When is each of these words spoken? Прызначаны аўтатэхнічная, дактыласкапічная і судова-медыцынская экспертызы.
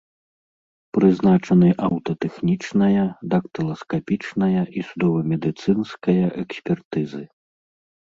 Прызначаны 0.97 1.69
аўтатэхнічная, 1.89 3.05
дактыласкапічная 3.35 4.61
і 4.67 4.79
судова-медыцынская 4.91 6.21
экспертызы. 6.43 7.23